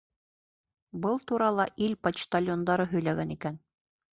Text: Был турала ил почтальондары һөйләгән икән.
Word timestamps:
Был 1.03 1.19
турала 1.31 1.67
ил 1.89 1.95
почтальондары 2.07 2.89
һөйләгән 2.95 3.37
икән. 3.37 3.63